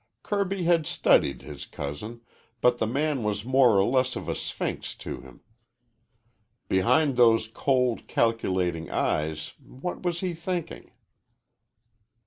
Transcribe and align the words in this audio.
Kirby 0.23 0.63
had 0.63 0.87
studied 0.87 1.43
his 1.43 1.67
cousin, 1.67 2.21
but 2.59 2.79
the 2.79 2.87
man 2.87 3.21
was 3.21 3.45
more 3.45 3.77
or 3.77 3.83
less 3.85 4.15
of 4.15 4.27
a 4.27 4.33
sphinx 4.33 4.95
to 4.95 5.21
him. 5.21 5.41
Behind 6.67 7.15
those 7.17 7.47
cold, 7.47 8.07
calculating 8.07 8.89
eyes 8.89 9.53
what 9.63 10.01
was 10.01 10.21
he 10.21 10.33
thinking? 10.33 10.89